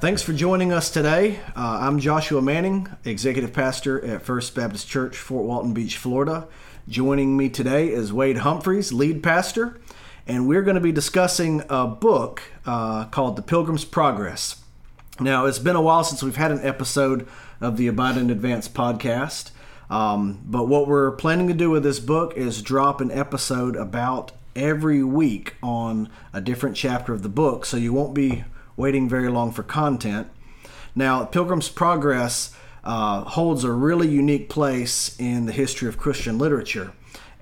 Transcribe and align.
Thanks 0.00 0.22
for 0.22 0.32
joining 0.32 0.72
us 0.72 0.92
today. 0.92 1.40
Uh, 1.56 1.80
I'm 1.80 1.98
Joshua 1.98 2.40
Manning, 2.40 2.86
Executive 3.04 3.52
Pastor 3.52 4.04
at 4.04 4.22
First 4.22 4.54
Baptist 4.54 4.86
Church, 4.86 5.16
Fort 5.16 5.44
Walton 5.44 5.74
Beach, 5.74 5.96
Florida. 5.96 6.46
Joining 6.88 7.36
me 7.36 7.48
today 7.48 7.88
is 7.88 8.12
Wade 8.12 8.38
Humphries, 8.38 8.92
Lead 8.92 9.24
Pastor, 9.24 9.80
and 10.24 10.46
we're 10.46 10.62
going 10.62 10.76
to 10.76 10.80
be 10.80 10.92
discussing 10.92 11.64
a 11.68 11.84
book 11.88 12.42
uh, 12.64 13.06
called 13.06 13.34
The 13.34 13.42
Pilgrim's 13.42 13.84
Progress. 13.84 14.62
Now, 15.18 15.46
it's 15.46 15.58
been 15.58 15.74
a 15.74 15.82
while 15.82 16.04
since 16.04 16.22
we've 16.22 16.36
had 16.36 16.52
an 16.52 16.64
episode 16.64 17.26
of 17.60 17.76
the 17.76 17.88
Abide 17.88 18.18
in 18.18 18.30
Advance 18.30 18.68
podcast, 18.68 19.50
um, 19.90 20.40
but 20.44 20.68
what 20.68 20.86
we're 20.86 21.10
planning 21.10 21.48
to 21.48 21.54
do 21.54 21.70
with 21.70 21.82
this 21.82 21.98
book 21.98 22.36
is 22.36 22.62
drop 22.62 23.00
an 23.00 23.10
episode 23.10 23.74
about 23.74 24.30
every 24.54 25.02
week 25.02 25.56
on 25.60 26.08
a 26.32 26.40
different 26.40 26.76
chapter 26.76 27.12
of 27.12 27.24
the 27.24 27.28
book, 27.28 27.66
so 27.66 27.76
you 27.76 27.92
won't 27.92 28.14
be 28.14 28.44
waiting 28.78 29.08
very 29.08 29.28
long 29.28 29.52
for 29.52 29.62
content. 29.62 30.28
Now, 30.94 31.24
Pilgrim's 31.26 31.68
Progress 31.68 32.54
uh, 32.84 33.24
holds 33.24 33.64
a 33.64 33.72
really 33.72 34.08
unique 34.08 34.48
place 34.48 35.14
in 35.18 35.44
the 35.44 35.52
history 35.52 35.88
of 35.88 35.98
Christian 35.98 36.38
literature. 36.38 36.92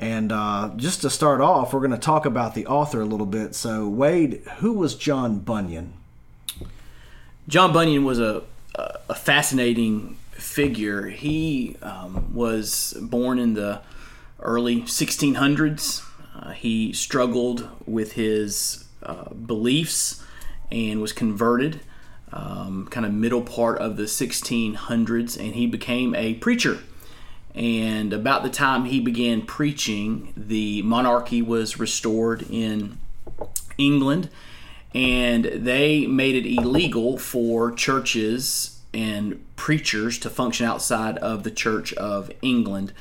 And 0.00 0.32
uh, 0.32 0.72
just 0.76 1.02
to 1.02 1.10
start 1.10 1.40
off, 1.40 1.72
we're 1.72 1.80
going 1.80 1.92
to 1.92 1.98
talk 1.98 2.26
about 2.26 2.54
the 2.54 2.66
author 2.66 3.00
a 3.00 3.04
little 3.04 3.26
bit. 3.26 3.54
So, 3.54 3.88
Wade, 3.88 4.42
who 4.58 4.72
was 4.72 4.94
John 4.94 5.38
Bunyan? 5.38 5.92
John 7.48 7.72
Bunyan 7.72 8.04
was 8.04 8.18
a, 8.18 8.42
a 8.74 9.14
fascinating 9.14 10.16
figure. 10.32 11.08
He 11.08 11.76
um, 11.80 12.34
was 12.34 12.96
born 13.00 13.38
in 13.38 13.54
the 13.54 13.80
early 14.40 14.82
1600s. 14.82 16.02
Uh, 16.34 16.50
he 16.50 16.92
struggled 16.92 17.68
with 17.86 18.14
his 18.14 18.84
uh, 19.02 19.30
beliefs 19.30 20.22
and 20.70 21.00
was 21.00 21.12
converted 21.12 21.80
um, 22.32 22.86
kind 22.90 23.06
of 23.06 23.12
middle 23.12 23.42
part 23.42 23.78
of 23.78 23.96
the 23.96 24.04
1600s 24.04 25.38
and 25.38 25.54
he 25.54 25.66
became 25.66 26.14
a 26.14 26.34
preacher. 26.34 26.78
And 27.54 28.12
about 28.12 28.42
the 28.42 28.50
time 28.50 28.84
he 28.84 29.00
began 29.00 29.42
preaching 29.42 30.32
the 30.36 30.82
monarchy 30.82 31.40
was 31.40 31.78
restored 31.78 32.44
in 32.50 32.98
england 33.78 34.30
and 34.94 35.44
they 35.44 36.06
made 36.06 36.34
it 36.34 36.46
illegal 36.46 37.18
for 37.18 37.70
churches 37.72 38.80
and 38.94 39.44
preachers 39.56 40.18
to 40.18 40.30
function 40.30 40.66
outside 40.66 41.18
of 41.18 41.42
the 41.42 41.50
church 41.50 41.92
of 41.94 42.30
england 42.40 42.92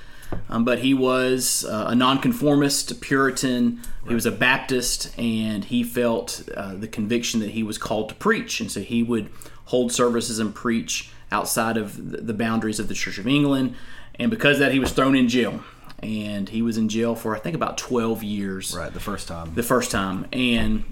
um, 0.49 0.65
but 0.65 0.79
he 0.79 0.93
was 0.93 1.65
uh, 1.65 1.85
a 1.89 1.95
nonconformist, 1.95 3.01
Puritan. 3.01 3.77
Right. 3.77 4.09
He 4.09 4.13
was 4.13 4.25
a 4.25 4.31
Baptist, 4.31 5.17
and 5.17 5.65
he 5.65 5.83
felt 5.83 6.47
uh, 6.55 6.75
the 6.75 6.87
conviction 6.87 7.39
that 7.41 7.51
he 7.51 7.63
was 7.63 7.77
called 7.77 8.09
to 8.09 8.15
preach, 8.15 8.61
and 8.61 8.71
so 8.71 8.81
he 8.81 9.03
would 9.03 9.29
hold 9.65 9.91
services 9.91 10.39
and 10.39 10.53
preach 10.53 11.09
outside 11.31 11.77
of 11.77 12.25
the 12.27 12.33
boundaries 12.33 12.79
of 12.79 12.87
the 12.87 12.93
Church 12.93 13.17
of 13.17 13.27
England. 13.27 13.75
And 14.19 14.29
because 14.31 14.59
that, 14.59 14.71
he 14.71 14.79
was 14.79 14.91
thrown 14.91 15.15
in 15.15 15.27
jail, 15.27 15.63
and 16.01 16.47
he 16.49 16.61
was 16.61 16.77
in 16.77 16.87
jail 16.87 17.15
for 17.15 17.35
I 17.35 17.39
think 17.39 17.55
about 17.55 17.77
twelve 17.77 18.23
years. 18.23 18.75
Right, 18.75 18.93
the 18.93 18.99
first 18.99 19.27
time. 19.27 19.53
The 19.55 19.63
first 19.63 19.91
time, 19.91 20.27
and 20.31 20.85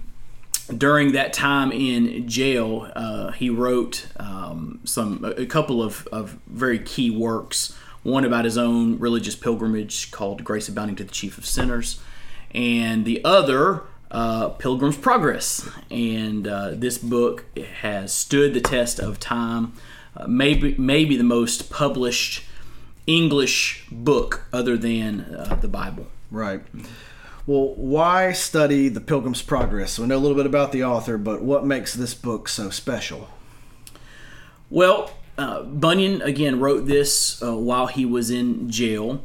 during 0.78 1.12
that 1.12 1.34
time 1.34 1.72
in 1.72 2.28
jail, 2.28 2.90
uh, 2.96 3.32
he 3.32 3.50
wrote 3.50 4.08
um, 4.18 4.80
some 4.86 5.24
a 5.38 5.46
couple 5.46 5.84
of, 5.84 6.08
of 6.12 6.40
very 6.48 6.80
key 6.80 7.12
works 7.12 7.78
one 8.04 8.26
about 8.26 8.46
his 8.46 8.58
own 8.58 9.00
religious 9.00 9.36
pilgrimage 9.36 10.12
called 10.12 10.44
Grace 10.44 10.70
Abounding 10.70 10.96
to 10.98 11.04
the 11.04 11.12
Chief 11.12 11.38
of 11.38 11.46
Sinners, 11.46 12.00
and 12.54 13.06
the 13.06 13.24
other, 13.24 13.84
uh, 14.12 14.50
Pilgrim's 14.50 14.98
Progress. 14.98 15.70
And 15.90 16.48
uh, 16.48 16.72
this 16.72 16.98
book 16.98 17.46
has 17.80 18.14
stood 18.14 18.54
the 18.54 18.62
test 18.62 19.00
of 19.00 19.20
time, 19.20 19.74
uh, 20.16 20.28
maybe, 20.28 20.76
maybe 20.78 21.18
the 21.18 21.24
most 21.24 21.70
published 21.72 22.44
English 23.08 23.86
book 23.92 24.46
other 24.54 24.78
than 24.78 25.22
uh, 25.22 25.56
the 25.56 25.68
Bible. 25.68 26.08
Right. 26.30 26.62
Well, 27.46 27.74
why 27.76 28.32
study 28.32 28.88
the 28.88 29.02
Pilgrim's 29.02 29.42
Progress? 29.42 29.94
So 29.94 30.04
we 30.04 30.08
know 30.08 30.18
a 30.18 30.20
little 30.20 30.38
bit 30.38 30.46
about 30.46 30.72
the 30.72 30.84
author, 30.84 31.18
but 31.18 31.42
what 31.42 31.66
makes 31.66 31.94
this 31.94 32.14
book 32.14 32.48
so 32.48 32.70
special? 32.70 33.28
Well, 34.70 35.12
uh, 35.38 35.64
Bunyan 35.64 36.22
again 36.22 36.60
wrote 36.60 36.86
this 36.86 37.42
uh, 37.42 37.58
while 37.58 37.88
he 37.88 38.06
was 38.06 38.30
in 38.30 38.70
jail, 38.70 39.24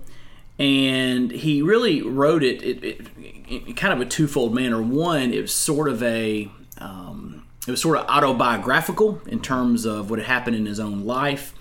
and 0.59 1.31
he 1.31 1.61
really 1.61 2.03
wrote 2.03 2.43
it, 2.43 2.63
it, 2.63 2.85
it, 2.85 3.07
in 3.49 3.75
kind 3.75 3.93
of 3.93 4.01
a 4.01 4.07
twofold 4.09 4.55
manner. 4.55 4.81
One, 4.81 5.33
it 5.33 5.43
was 5.43 5.53
sort 5.53 5.89
of 5.89 6.03
a 6.03 6.51
um, 6.79 7.45
it 7.67 7.71
was 7.71 7.83
sort 7.83 7.99
of 7.99 8.07
autobiographical 8.07 9.21
in 9.27 9.41
terms 9.41 9.85
of 9.85 10.09
what 10.11 10.19
had 10.19 10.29
happened 10.29 10.57
in 10.57 10.67
his 10.67 10.81
own 10.81 11.05
life, 11.05 11.55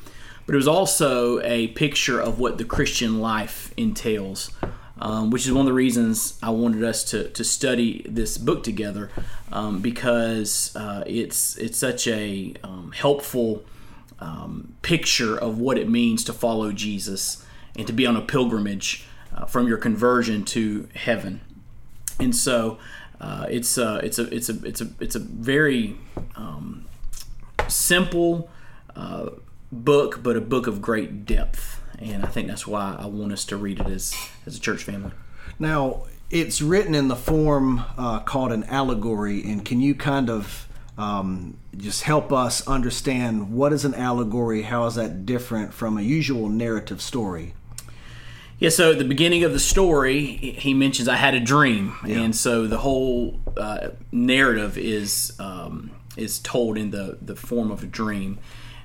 but 0.45 0.53
it 0.53 0.57
was 0.57 0.67
also 0.67 1.41
a 1.41 1.67
picture 1.69 2.19
of 2.19 2.39
what 2.39 2.57
the 2.57 2.65
Christian 2.65 3.19
life 3.19 3.73
entails. 3.77 4.51
Um, 4.99 5.29
which 5.29 5.45
is 5.45 5.51
one 5.51 5.59
of 5.59 5.67
the 5.67 5.73
reasons 5.73 6.39
I 6.41 6.49
wanted 6.49 6.83
us 6.83 7.03
to, 7.11 7.29
to 7.29 7.43
study 7.43 8.03
this 8.09 8.39
book 8.39 8.63
together, 8.63 9.11
um, 9.51 9.79
because 9.79 10.75
uh, 10.75 11.03
it's 11.05 11.55
it's 11.57 11.77
such 11.77 12.07
a 12.07 12.55
um, 12.63 12.91
helpful 12.95 13.63
um, 14.19 14.75
picture 14.81 15.37
of 15.37 15.59
what 15.59 15.77
it 15.77 15.89
means 15.89 16.23
to 16.25 16.33
follow 16.33 16.71
Jesus 16.71 17.45
and 17.75 17.85
to 17.87 17.93
be 17.93 18.05
on 18.05 18.15
a 18.15 18.21
pilgrimage 18.21 19.05
uh, 19.35 19.45
from 19.45 19.67
your 19.67 19.77
conversion 19.77 20.43
to 20.45 20.87
heaven. 20.95 21.41
And 22.19 22.35
so 22.35 22.79
uh, 23.21 23.45
it's 23.49 23.77
a, 23.77 23.97
it's 23.97 24.19
a 24.19 24.33
it's 24.33 24.49
a 24.49 24.65
it's 24.65 24.81
a 24.81 24.87
it's 24.99 25.15
a 25.15 25.19
very 25.19 25.97
um, 26.35 26.85
simple 27.67 28.49
uh, 28.95 29.29
book, 29.71 30.21
but 30.23 30.35
a 30.35 30.41
book 30.41 30.67
of 30.67 30.81
great 30.81 31.25
depth. 31.25 31.81
And 31.99 32.23
I 32.23 32.27
think 32.27 32.47
that's 32.47 32.67
why 32.67 32.95
I 32.99 33.07
want 33.07 33.31
us 33.33 33.45
to 33.45 33.57
read 33.57 33.79
it 33.79 33.87
as 33.87 34.15
as 34.45 34.57
a 34.57 34.59
church 34.59 34.83
family. 34.83 35.11
Now, 35.59 36.03
it's 36.29 36.61
written 36.61 36.93
in 36.93 37.07
the 37.07 37.15
form 37.15 37.83
uh, 37.97 38.19
called 38.19 38.51
an 38.51 38.63
allegory, 38.65 39.43
and 39.43 39.63
can 39.63 39.79
you 39.79 39.95
kind 39.95 40.29
of 40.29 40.66
um, 40.97 41.57
just 41.75 42.03
help 42.03 42.33
us 42.33 42.65
understand 42.67 43.51
what 43.51 43.71
is 43.71 43.85
an 43.85 43.93
allegory, 43.93 44.63
how 44.63 44.85
is 44.87 44.95
that 44.95 45.25
different 45.25 45.73
from 45.73 45.97
a 45.97 46.01
usual 46.01 46.49
narrative 46.49 47.01
story? 47.01 47.53
Yeah, 48.59 48.69
so 48.69 48.91
at 48.91 48.97
the 48.97 49.05
beginning 49.05 49.43
of 49.43 49.53
the 49.53 49.59
story, 49.59 50.25
he 50.25 50.73
mentions 50.73 51.07
I 51.07 51.15
had 51.15 51.35
a 51.35 51.39
dream, 51.39 51.93
yeah. 52.03 52.21
and 52.21 52.35
so 52.35 52.65
the 52.65 52.79
whole 52.79 53.39
uh, 53.55 53.89
narrative 54.11 54.79
is 54.79 55.33
um, 55.39 55.91
is 56.15 56.39
told 56.39 56.75
in 56.75 56.89
the 56.89 57.19
the 57.21 57.35
form 57.35 57.69
of 57.69 57.83
a 57.83 57.85
dream, 57.85 58.39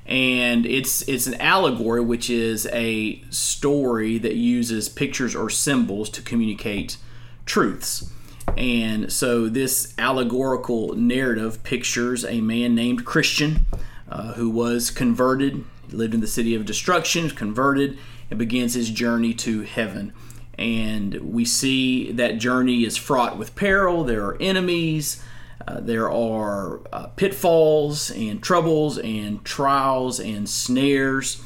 and 0.05 0.67
it's 0.67 1.01
it's 1.09 1.27
an 1.27 1.41
allegory, 1.41 2.03
which 2.03 2.29
is 2.29 2.67
a 2.67 3.23
story 3.31 4.19
that 4.19 4.35
uses 4.35 4.91
pictures 4.91 5.35
or 5.35 5.49
symbols 5.49 6.11
to 6.11 6.21
communicate 6.21 6.99
truths. 7.47 8.13
And 8.57 9.13
so 9.13 9.49
this 9.49 9.95
allegorical 9.99 10.95
narrative 10.95 11.63
pictures 11.63 12.25
a 12.25 12.41
man 12.41 12.75
named 12.75 13.05
Christian 13.05 13.67
uh, 14.09 14.35
who 14.35 14.51
was 14.51 14.91
converted, 14.91 15.65
lived 15.91 16.15
in 16.15 16.21
the 16.21 16.27
city 16.27 16.55
of 16.55 16.65
destruction, 16.65 17.31
converted, 17.31 17.99
and 18.31 18.39
begins 18.39 18.75
his 18.75 18.91
journey 18.91 19.35
to 19.35 19.63
heaven. 19.63 20.13
And 20.59 21.15
we 21.33 21.45
see 21.45 22.13
that 22.13 22.39
journey 22.39 22.85
is 22.85 22.97
fraught 22.97 23.39
with 23.39 23.55
peril. 23.55 24.05
There 24.05 24.25
are 24.27 24.37
enemies, 24.41 25.23
uh, 25.67 25.81
there 25.81 26.11
are 26.11 26.81
uh, 26.93 27.07
pitfalls 27.09 28.11
and 28.11 28.43
troubles 28.43 28.99
and 28.99 29.45
trials 29.45 30.21
and 30.21 30.49
snares. 30.49 31.43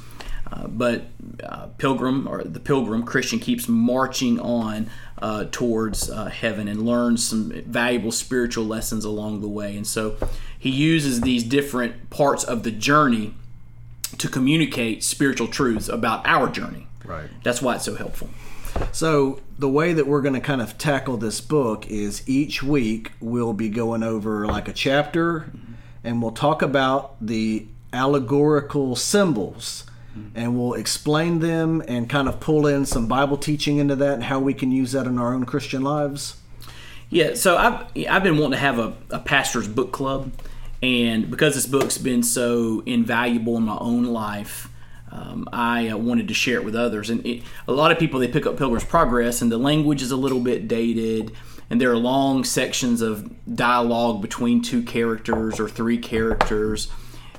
Uh, 0.51 0.67
but 0.69 1.07
uh, 1.43 1.67
pilgrim 1.79 2.29
or 2.29 2.45
the 2.45 2.61
pilgrim 2.61 3.03
Christian 3.03 3.39
keeps 3.39 3.69
marching 3.69 4.39
on 4.39 4.89
uh, 5.19 5.47
towards 5.51 6.09
uh, 6.09 6.27
heaven 6.27 6.69
and 6.69 6.87
learns 6.87 7.27
some 7.27 7.51
valuable 7.67 8.13
spiritual 8.13 8.65
lessons 8.65 9.05
along 9.05 9.41
the 9.41 9.49
way. 9.49 9.77
And 9.77 9.87
so 9.87 10.17
he 10.59 10.71
uses 10.71 11.23
these 11.23 11.43
different 11.43 12.11
parts 12.11 12.45
of 12.45 12.63
the 12.63 12.71
journey 12.71 13.35
to 14.19 14.29
communicate 14.29 15.03
spiritual 15.03 15.49
truths 15.49 15.89
about 15.89 16.27
our 16.27 16.49
journey. 16.49 16.87
Right. 17.05 17.29
That's 17.43 17.61
why 17.61 17.77
it's 17.77 17.85
so 17.85 17.95
helpful. 17.95 18.31
So, 18.93 19.41
the 19.59 19.69
way 19.71 19.95
that 19.95 20.07
we're 20.07 20.21
going 20.21 20.35
to 20.35 20.41
kind 20.41 20.61
of 20.61 20.77
tackle 20.77 21.17
this 21.17 21.41
book 21.41 21.87
is 21.87 22.29
each 22.29 22.63
week 22.63 23.13
we'll 23.21 23.55
be 23.55 23.71
going 23.71 24.03
over 24.03 24.47
like 24.47 24.69
a 24.69 24.73
chapter 24.73 25.51
and 26.05 26.21
we'll 26.21 26.33
talk 26.33 26.61
about 26.61 27.17
the 27.25 27.67
allegorical 27.93 28.95
symbols 28.95 29.85
and 30.35 30.59
we'll 30.59 30.75
explain 30.75 31.41
them 31.41 31.83
and 31.89 32.09
kind 32.09 32.29
of 32.29 32.41
pull 32.41 32.67
in 32.67 32.87
some 32.87 33.07
Bible 33.07 33.37
teaching 33.37 33.79
into 33.79 33.97
that 33.97 34.15
and 34.15 34.25
how 34.25 34.39
we 34.39 34.55
can 34.55 34.71
use 34.71 34.93
that 34.93 35.07
in 35.07 35.19
our 35.19 35.35
own 35.35 35.45
Christian 35.45 35.83
lives. 35.83 36.37
Yeah, 37.09 37.35
so 37.35 37.57
I've 37.57 37.87
I've 38.09 38.23
been 38.23 38.37
wanting 38.37 38.53
to 38.53 38.59
have 38.59 38.79
a, 38.79 38.95
a 39.11 39.19
pastor's 39.21 39.69
book 39.69 39.93
club, 39.93 40.33
and 40.83 41.31
because 41.31 41.55
this 41.55 41.67
book's 41.67 41.99
been 41.99 42.23
so 42.23 42.83
invaluable 42.87 43.57
in 43.57 43.65
my 43.65 43.79
own 43.79 44.05
life. 44.05 44.69
Um, 45.09 45.49
I 45.53 45.89
uh, 45.89 45.97
wanted 45.97 46.29
to 46.29 46.35
share 46.35 46.57
it 46.57 46.65
with 46.65 46.75
others, 46.75 47.11
and 47.11 47.25
it, 47.25 47.43
a 47.69 47.73
lot 47.73 47.93
of 47.93 47.99
people 47.99 48.19
they 48.19 48.29
pick 48.29 48.45
up 48.45 48.59
Pilgrim's 48.59 48.85
Progress, 48.85 49.41
and 49.41 49.51
the 49.51 49.57
language 49.57 50.03
is 50.03 50.11
a 50.11 50.17
little 50.17 50.41
bit 50.41 50.67
dated, 50.67 51.33
and 51.71 51.81
there 51.81 51.91
are 51.91 51.97
long 51.97 52.45
sections 52.45 53.01
of 53.01 53.31
dialogue 53.55 54.21
between 54.21 54.61
two 54.61 54.83
characters 54.83 55.61
or 55.61 55.69
three 55.69 55.97
characters, 55.97 56.89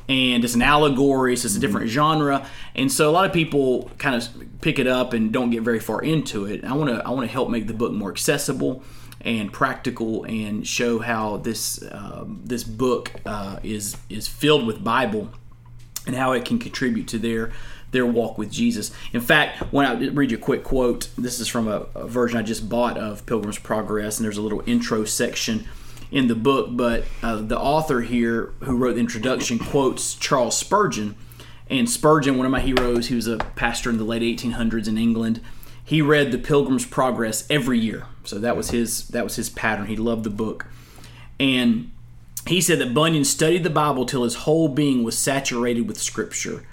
and 0.10 0.44
it's 0.44 0.56
an 0.56 0.62
allegory, 0.62 1.36
so 1.36 1.48
it's 1.48 1.56
a 1.56 1.60
different 1.60 1.90
genre, 1.90 2.48
and 2.76 2.92
so 2.92 3.10
a 3.10 3.12
lot 3.12 3.26
of 3.26 3.34
people 3.34 3.92
kind 3.98 4.16
of 4.16 4.28
pick 4.62 4.80
it 4.80 4.88
up 4.88 5.14
and 5.14 5.32
don't 5.32 5.50
get 5.50 5.64
very 5.64 5.80
far 5.80 6.02
into 6.02 6.46
it. 6.46 6.64
I 6.64 6.74
want 6.74 6.90
to 6.90 7.06
I 7.06 7.10
want 7.12 7.28
to 7.28 7.32
help 7.32 7.50
make 7.50 7.68
the 7.68 7.74
book 7.74 7.92
more 7.92 8.12
accessible 8.12 8.84
and 9.22 9.52
practical 9.52 10.24
and 10.24 10.66
show 10.66 11.00
how 11.00 11.38
this 11.38 11.82
uh, 11.84 12.26
this 12.28 12.64
book 12.64 13.12
uh, 13.26 13.60
is 13.64 13.98
is 14.10 14.28
filled 14.28 14.66
with 14.66 14.84
Bible 14.84 15.30
and 16.06 16.16
how 16.16 16.32
it 16.32 16.46
can 16.46 16.60
contribute 16.60 17.08
to 17.10 17.20
their 17.20 17.52
their 17.92 18.06
walk 18.06 18.38
with 18.38 18.52
Jesus. 18.52 18.92
In 19.14 19.22
fact, 19.22 19.74
when 19.74 19.86
I 19.86 20.08
read 20.10 20.32
you 20.32 20.38
a 20.38 20.40
quick 20.40 20.64
quote, 20.64 21.10
this 21.18 21.40
is 21.40 21.48
from 21.48 21.68
a, 21.68 21.86
a 21.96 22.08
version 22.08 22.38
I 22.38 22.42
just 22.42 22.68
bought 22.68 22.98
of 22.98 23.26
Pilgrim's 23.26 23.60
Progress, 23.60 24.18
and 24.18 24.26
there's 24.26 24.38
a 24.38 24.42
little 24.42 24.62
intro 24.66 25.06
section 25.06 25.68
in 26.12 26.28
the 26.28 26.36
book, 26.36 26.70
but 26.72 27.04
uh, 27.22 27.38
the 27.38 27.60
author 27.60 28.02
here 28.02 28.54
who 28.64 28.76
wrote 28.76 28.94
the 28.94 29.00
introduction 29.00 29.60
quotes 29.60 30.16
Charles 30.16 30.58
Spurgeon. 30.58 31.16
And 31.70 31.90
Spurgeon, 31.90 32.38
one 32.38 32.46
of 32.46 32.52
my 32.52 32.62
heroes, 32.62 33.08
he 33.08 33.16
was 33.16 33.28
a 33.28 33.38
pastor 33.38 33.90
in 33.90 33.98
the 33.98 34.06
late 34.06 34.22
1800s 34.22 34.88
in 34.88 34.98
England. 34.98 35.42
He 35.84 36.02
read 36.02 36.32
the 36.32 36.38
Pilgrim's 36.38 36.86
Progress 36.86 37.46
every 37.50 37.80
year, 37.80 38.08
so 38.24 38.40
that 38.40 38.58
was 38.58 38.72
his 38.72 39.08
that 39.10 39.24
was 39.24 39.38
his 39.38 39.50
pattern. 39.50 39.88
He 39.88 39.96
loved 39.96 40.26
the 40.26 40.30
book, 40.30 40.66
and 41.40 41.92
he 42.46 42.60
said 42.60 42.80
that 42.80 42.94
Bunyan 42.94 43.24
studied 43.24 43.64
the 43.64 43.70
Bible 43.70 44.06
till 44.06 44.24
his 44.24 44.36
whole 44.36 44.68
being 44.68 45.06
was 45.06 45.18
saturated 45.18 45.88
with 45.88 45.98
Scripture, 45.98 46.66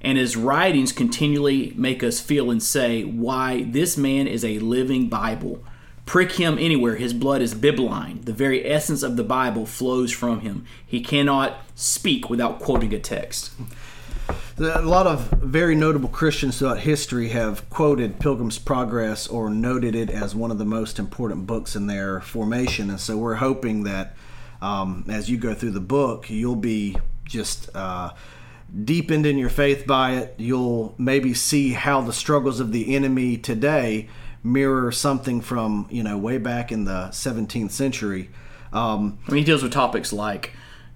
and 0.00 0.16
his 0.16 0.36
writings 0.36 0.92
continually 0.92 1.72
make 1.76 2.04
us 2.04 2.20
feel 2.20 2.48
and 2.48 2.62
say, 2.62 3.02
"Why 3.02 3.64
this 3.64 3.96
man 3.96 4.28
is 4.28 4.44
a 4.44 4.60
living 4.60 5.08
Bible." 5.08 5.64
Prick 6.10 6.32
him 6.32 6.58
anywhere, 6.58 6.96
his 6.96 7.14
blood 7.14 7.40
is 7.40 7.54
bibline. 7.54 8.24
The 8.24 8.32
very 8.32 8.68
essence 8.68 9.04
of 9.04 9.14
the 9.16 9.22
Bible 9.22 9.64
flows 9.64 10.10
from 10.10 10.40
him. 10.40 10.66
He 10.84 11.02
cannot 11.02 11.60
speak 11.76 12.28
without 12.28 12.58
quoting 12.58 12.92
a 12.92 12.98
text. 12.98 13.52
A 14.58 14.82
lot 14.82 15.06
of 15.06 15.30
very 15.34 15.76
notable 15.76 16.08
Christians 16.08 16.58
throughout 16.58 16.80
history 16.80 17.28
have 17.28 17.70
quoted 17.70 18.18
Pilgrim's 18.18 18.58
Progress 18.58 19.28
or 19.28 19.50
noted 19.50 19.94
it 19.94 20.10
as 20.10 20.34
one 20.34 20.50
of 20.50 20.58
the 20.58 20.64
most 20.64 20.98
important 20.98 21.46
books 21.46 21.76
in 21.76 21.86
their 21.86 22.20
formation. 22.20 22.90
And 22.90 22.98
so 22.98 23.16
we're 23.16 23.36
hoping 23.36 23.84
that 23.84 24.16
um, 24.60 25.04
as 25.08 25.30
you 25.30 25.36
go 25.36 25.54
through 25.54 25.70
the 25.70 25.78
book, 25.78 26.28
you'll 26.28 26.56
be 26.56 26.96
just 27.24 27.70
uh, 27.72 28.10
deepened 28.84 29.26
in 29.26 29.38
your 29.38 29.48
faith 29.48 29.86
by 29.86 30.14
it. 30.16 30.34
You'll 30.38 30.92
maybe 30.98 31.34
see 31.34 31.70
how 31.70 32.00
the 32.00 32.12
struggles 32.12 32.58
of 32.58 32.72
the 32.72 32.96
enemy 32.96 33.36
today 33.36 34.08
mirror 34.42 34.90
something 34.92 35.40
from 35.40 35.86
you 35.90 36.02
know 36.02 36.16
way 36.18 36.38
back 36.38 36.72
in 36.72 36.84
the 36.84 37.08
17th 37.12 37.70
century. 37.70 38.30
Um, 38.72 39.18
I 39.26 39.32
mean, 39.32 39.38
he 39.40 39.44
deals 39.44 39.62
with 39.62 39.72
topics 39.72 40.12
like 40.12 40.52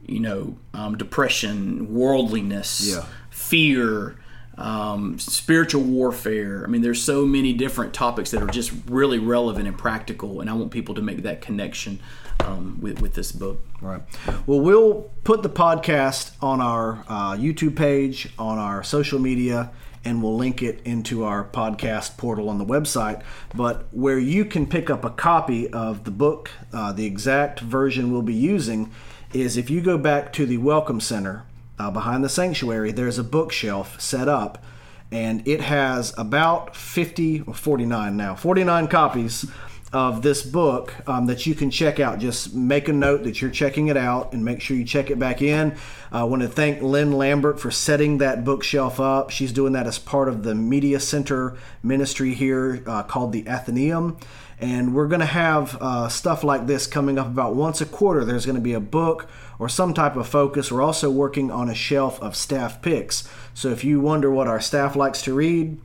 you 0.06 0.20
know 0.20 0.56
um, 0.72 0.96
depression, 0.96 1.92
worldliness, 1.94 2.86
Yeah. 2.94 3.04
fear. 3.30 4.16
Um, 4.56 5.18
spiritual 5.18 5.82
warfare. 5.82 6.62
I 6.64 6.68
mean, 6.70 6.80
there's 6.82 7.02
so 7.02 7.26
many 7.26 7.52
different 7.54 7.92
topics 7.92 8.30
that 8.30 8.40
are 8.40 8.46
just 8.46 8.70
really 8.88 9.18
relevant 9.18 9.66
and 9.66 9.76
practical, 9.76 10.40
and 10.40 10.48
I 10.48 10.52
want 10.52 10.70
people 10.70 10.94
to 10.94 11.02
make 11.02 11.24
that 11.24 11.40
connection 11.40 11.98
um, 12.44 12.78
with, 12.80 13.00
with 13.00 13.14
this 13.14 13.32
book. 13.32 13.60
Right. 13.80 14.02
Well, 14.46 14.60
we'll 14.60 15.10
put 15.24 15.42
the 15.42 15.50
podcast 15.50 16.32
on 16.42 16.60
our 16.60 17.04
uh, 17.08 17.32
YouTube 17.36 17.76
page, 17.76 18.28
on 18.38 18.58
our 18.58 18.82
social 18.82 19.18
media, 19.18 19.70
and 20.04 20.22
we'll 20.22 20.36
link 20.36 20.62
it 20.62 20.80
into 20.84 21.24
our 21.24 21.44
podcast 21.44 22.16
portal 22.18 22.48
on 22.48 22.58
the 22.58 22.64
website. 22.64 23.22
But 23.54 23.86
where 23.90 24.18
you 24.18 24.44
can 24.44 24.66
pick 24.66 24.90
up 24.90 25.04
a 25.04 25.10
copy 25.10 25.68
of 25.70 26.04
the 26.04 26.10
book, 26.10 26.50
uh, 26.72 26.92
the 26.92 27.06
exact 27.06 27.60
version 27.60 28.12
we'll 28.12 28.22
be 28.22 28.34
using 28.34 28.90
is 29.32 29.56
if 29.56 29.70
you 29.70 29.80
go 29.80 29.98
back 29.98 30.32
to 30.34 30.46
the 30.46 30.58
Welcome 30.58 31.00
Center 31.00 31.44
uh, 31.78 31.90
behind 31.90 32.22
the 32.22 32.28
sanctuary, 32.28 32.92
there's 32.92 33.18
a 33.18 33.24
bookshelf 33.24 34.00
set 34.00 34.28
up. 34.28 34.62
And 35.10 35.46
it 35.46 35.60
has 35.60 36.12
about 36.18 36.74
50 36.74 37.42
or 37.42 37.54
49 37.54 38.16
now, 38.16 38.34
49 38.34 38.88
copies 38.88 39.46
of 39.94 40.22
this 40.22 40.42
book 40.42 40.92
um, 41.08 41.26
that 41.26 41.46
you 41.46 41.54
can 41.54 41.70
check 41.70 42.00
out. 42.00 42.18
Just 42.18 42.52
make 42.52 42.88
a 42.88 42.92
note 42.92 43.22
that 43.22 43.40
you're 43.40 43.50
checking 43.50 43.86
it 43.86 43.96
out 43.96 44.32
and 44.32 44.44
make 44.44 44.60
sure 44.60 44.76
you 44.76 44.84
check 44.84 45.08
it 45.08 45.20
back 45.20 45.40
in. 45.40 45.76
I 46.10 46.24
want 46.24 46.42
to 46.42 46.48
thank 46.48 46.82
Lynn 46.82 47.12
Lambert 47.12 47.60
for 47.60 47.70
setting 47.70 48.18
that 48.18 48.44
bookshelf 48.44 48.98
up. 48.98 49.30
She's 49.30 49.52
doing 49.52 49.72
that 49.74 49.86
as 49.86 50.00
part 50.00 50.28
of 50.28 50.42
the 50.42 50.52
Media 50.52 50.98
Center 50.98 51.56
ministry 51.80 52.34
here 52.34 52.82
uh, 52.86 53.04
called 53.04 53.32
the 53.32 53.46
Athenaeum. 53.46 54.18
And 54.58 54.94
we're 54.94 55.06
going 55.08 55.20
to 55.20 55.26
have 55.26 55.80
uh, 55.80 56.08
stuff 56.08 56.42
like 56.42 56.66
this 56.66 56.88
coming 56.88 57.16
up 57.16 57.28
about 57.28 57.54
once 57.54 57.80
a 57.80 57.86
quarter. 57.86 58.24
There's 58.24 58.46
going 58.46 58.56
to 58.56 58.62
be 58.62 58.72
a 58.72 58.80
book 58.80 59.28
or 59.60 59.68
some 59.68 59.94
type 59.94 60.16
of 60.16 60.26
focus. 60.26 60.72
We're 60.72 60.82
also 60.82 61.08
working 61.08 61.52
on 61.52 61.68
a 61.68 61.74
shelf 61.74 62.20
of 62.20 62.34
staff 62.34 62.82
picks. 62.82 63.28
So 63.54 63.68
if 63.68 63.84
you 63.84 64.00
wonder 64.00 64.28
what 64.28 64.48
our 64.48 64.60
staff 64.60 64.96
likes 64.96 65.22
to 65.22 65.34
read, 65.34 65.80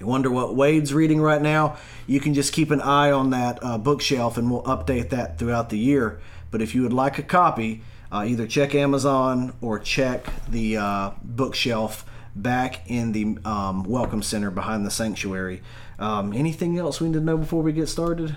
you 0.00 0.06
wonder 0.06 0.30
what 0.30 0.56
Wade's 0.56 0.92
reading 0.92 1.20
right 1.20 1.40
now, 1.40 1.76
you 2.06 2.20
can 2.20 2.34
just 2.34 2.52
keep 2.52 2.70
an 2.70 2.80
eye 2.80 3.10
on 3.10 3.30
that 3.30 3.58
uh, 3.62 3.78
bookshelf 3.78 4.36
and 4.36 4.50
we'll 4.50 4.62
update 4.64 5.10
that 5.10 5.38
throughout 5.38 5.70
the 5.70 5.78
year. 5.78 6.20
But 6.50 6.62
if 6.62 6.74
you 6.74 6.82
would 6.82 6.92
like 6.92 7.18
a 7.18 7.22
copy, 7.22 7.82
uh, 8.10 8.24
either 8.26 8.46
check 8.46 8.74
Amazon 8.74 9.54
or 9.60 9.78
check 9.78 10.26
the 10.48 10.76
uh, 10.76 11.10
bookshelf 11.22 12.04
back 12.36 12.88
in 12.90 13.12
the 13.12 13.38
um, 13.44 13.84
Welcome 13.84 14.22
Center 14.22 14.50
behind 14.50 14.84
the 14.84 14.90
sanctuary. 14.90 15.62
Um, 15.98 16.32
anything 16.32 16.78
else 16.78 17.00
we 17.00 17.08
need 17.08 17.14
to 17.14 17.20
know 17.20 17.36
before 17.36 17.62
we 17.62 17.72
get 17.72 17.88
started? 17.88 18.36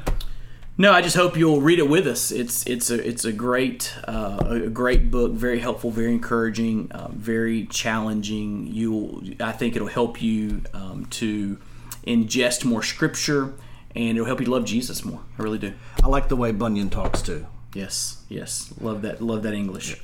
No, 0.80 0.92
I 0.92 1.02
just 1.02 1.16
hope 1.16 1.36
you'll 1.36 1.62
read 1.62 1.80
it 1.80 1.90
with 1.90 2.06
us. 2.06 2.32
It's 2.32 2.64
it's 2.68 2.92
a 2.92 3.08
it's 3.08 3.26
a 3.26 3.32
great 3.32 3.96
uh, 4.08 4.60
a 4.66 4.70
great 4.70 5.10
book, 5.10 5.32
very 5.32 5.58
helpful, 5.58 5.90
very 5.90 6.12
encouraging, 6.12 6.92
uh, 6.92 7.08
very 7.12 7.66
challenging. 7.66 8.68
You, 8.68 9.36
I 9.40 9.54
think 9.54 9.76
it'll 9.76 9.88
help 9.88 10.22
you 10.22 10.62
um, 10.76 11.08
to 11.12 11.58
ingest 12.06 12.64
more 12.64 12.84
scripture, 12.84 13.56
and 13.96 14.20
it'll 14.20 14.28
help 14.28 14.40
you 14.40 14.46
love 14.46 14.66
Jesus 14.66 15.04
more. 15.04 15.22
I 15.40 15.42
really 15.42 15.58
do. 15.58 15.74
I 16.04 16.08
like 16.10 16.30
the 16.30 16.36
way 16.36 16.52
Bunyan 16.52 16.92
talks 16.92 17.24
too. 17.24 17.48
Yes, 17.74 18.22
yes, 18.30 18.72
love 18.80 19.02
that 19.02 19.20
love 19.20 19.42
that 19.44 19.56
English. 19.56 20.00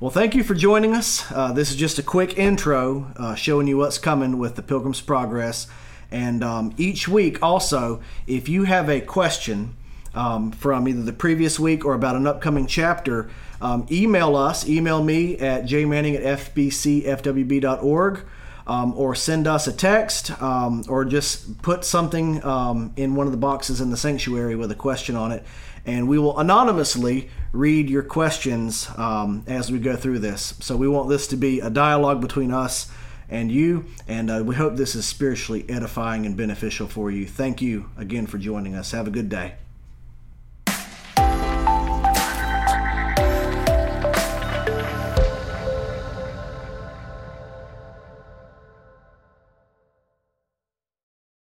Well, 0.00 0.10
thank 0.10 0.34
you 0.34 0.42
for 0.42 0.54
joining 0.54 0.94
us. 0.94 1.30
Uh, 1.30 1.52
this 1.52 1.70
is 1.70 1.76
just 1.76 1.96
a 2.00 2.02
quick 2.02 2.36
intro 2.36 3.12
uh, 3.16 3.36
showing 3.36 3.68
you 3.68 3.76
what's 3.76 3.98
coming 3.98 4.38
with 4.38 4.56
the 4.56 4.62
Pilgrim's 4.62 5.00
Progress. 5.00 5.68
And 6.10 6.42
um, 6.42 6.74
each 6.76 7.06
week, 7.06 7.40
also, 7.40 8.00
if 8.26 8.48
you 8.48 8.64
have 8.64 8.88
a 8.88 9.00
question 9.00 9.76
um, 10.18 10.50
from 10.50 10.88
either 10.88 11.02
the 11.02 11.12
previous 11.12 11.60
week 11.60 11.84
or 11.84 11.94
about 11.94 12.16
an 12.16 12.26
upcoming 12.26 12.66
chapter, 12.66 13.30
um, 13.60 13.86
email 13.90 14.34
us. 14.34 14.68
Email 14.68 15.02
me 15.02 15.38
at 15.38 15.64
jmanning 15.64 16.16
at 16.16 16.38
fbcfwb.org. 16.40 18.20
Um, 18.66 18.92
or 18.98 19.14
send 19.14 19.46
us 19.46 19.66
a 19.66 19.72
text, 19.72 20.30
um, 20.42 20.84
or 20.90 21.06
just 21.06 21.62
put 21.62 21.86
something 21.86 22.44
um, 22.44 22.92
in 22.98 23.14
one 23.14 23.26
of 23.26 23.32
the 23.32 23.38
boxes 23.38 23.80
in 23.80 23.88
the 23.88 23.96
sanctuary 23.96 24.56
with 24.56 24.70
a 24.70 24.74
question 24.74 25.16
on 25.16 25.32
it, 25.32 25.42
and 25.86 26.06
we 26.06 26.18
will 26.18 26.38
anonymously 26.38 27.30
read 27.52 27.88
your 27.88 28.02
questions 28.02 28.86
um, 28.98 29.42
as 29.46 29.72
we 29.72 29.78
go 29.78 29.96
through 29.96 30.18
this. 30.18 30.52
So 30.60 30.76
we 30.76 30.86
want 30.86 31.08
this 31.08 31.26
to 31.28 31.36
be 31.36 31.60
a 31.60 31.70
dialogue 31.70 32.20
between 32.20 32.52
us 32.52 32.92
and 33.30 33.50
you, 33.50 33.86
and 34.06 34.30
uh, 34.30 34.42
we 34.44 34.54
hope 34.54 34.76
this 34.76 34.94
is 34.94 35.06
spiritually 35.06 35.64
edifying 35.70 36.26
and 36.26 36.36
beneficial 36.36 36.88
for 36.88 37.10
you. 37.10 37.26
Thank 37.26 37.62
you 37.62 37.88
again 37.96 38.26
for 38.26 38.36
joining 38.36 38.74
us. 38.74 38.90
Have 38.90 39.06
a 39.06 39.10
good 39.10 39.30
day. 39.30 39.54